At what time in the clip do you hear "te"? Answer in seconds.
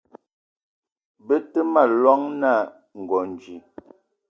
1.51-1.59